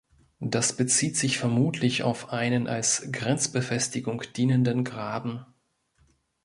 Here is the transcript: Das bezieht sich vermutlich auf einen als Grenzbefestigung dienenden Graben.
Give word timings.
Das 0.39 0.73
bezieht 0.75 1.15
sich 1.15 1.37
vermutlich 1.37 2.01
auf 2.01 2.29
einen 2.33 2.65
als 2.65 3.09
Grenzbefestigung 3.11 4.23
dienenden 4.35 4.83
Graben. 4.83 5.45